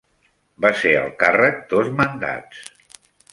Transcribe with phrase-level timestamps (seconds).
[0.65, 2.65] Va ser al càrrec dos mandats.